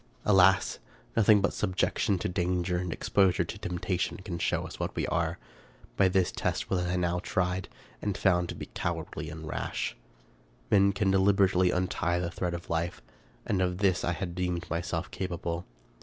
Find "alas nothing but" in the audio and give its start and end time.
0.25-1.53